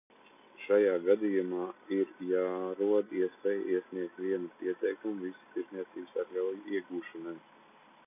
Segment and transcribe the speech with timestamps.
[0.61, 1.67] Šajā gadījumā
[1.97, 7.41] ir jārod iespēja iesniegt vienu pieteikumu visu tirdzniecības atļauju iegūšanai.